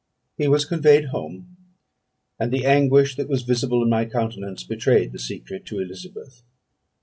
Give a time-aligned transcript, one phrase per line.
[0.35, 1.57] "He was conveyed home,
[2.39, 6.41] and the anguish that was visible in my countenance betrayed the secret to Elizabeth.